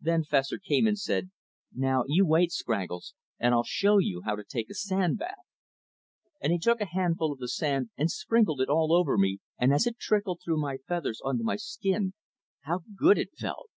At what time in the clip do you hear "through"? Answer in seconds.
10.44-10.60